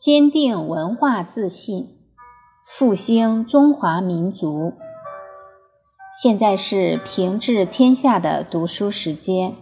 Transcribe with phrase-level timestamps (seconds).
[0.00, 1.98] 坚定文化自信，
[2.64, 4.72] 复兴中华民族。
[6.22, 9.54] 现在是平治天下的读书时间。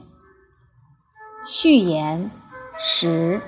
[1.45, 2.31] 序言：
[2.79, 3.43] 十。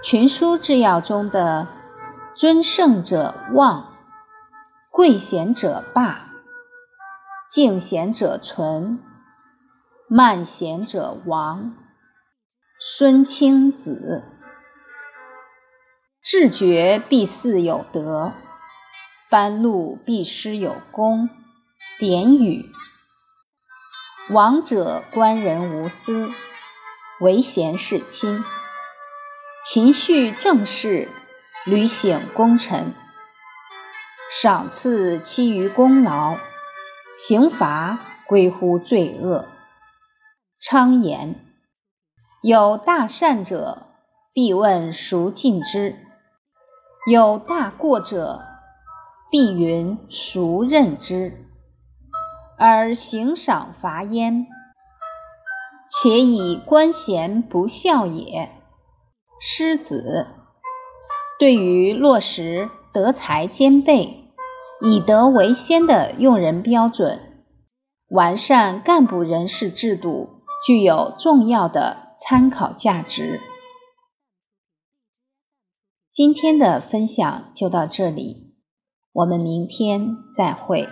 [0.00, 1.66] 群书治要中的
[2.36, 3.96] “尊圣者望，
[4.92, 6.30] 贵贤者霸，
[7.50, 9.00] 敬贤者存，
[10.08, 11.74] 慢贤者亡”。
[12.78, 14.35] 孙清子。
[16.28, 18.32] 志绝必似有德，
[19.30, 21.30] 班路必师有功。
[22.00, 22.72] 典语：
[24.30, 26.32] 王者观人无私，
[27.20, 28.42] 唯贤是亲。
[29.64, 31.08] 勤恤政事，
[31.64, 32.92] 履省功臣。
[34.28, 36.38] 赏赐期于功劳，
[37.16, 39.46] 刑罚归乎罪恶。
[40.58, 41.36] 昌言：
[42.42, 43.86] 有大善者，
[44.32, 46.02] 必问孰尽之。
[47.08, 48.42] 有大过者，
[49.30, 51.46] 必云孰任之？
[52.58, 54.48] 而行赏罚焉，
[55.88, 58.50] 且以官贤不孝也。
[59.38, 60.26] 师子
[61.38, 64.32] 对于落实德才兼备、
[64.80, 67.44] 以德为先的用人标准，
[68.08, 73.40] 完善干部人事制度，具有重要的参考价值。
[76.16, 78.54] 今天的分享就到这里，
[79.12, 80.88] 我们明天再会。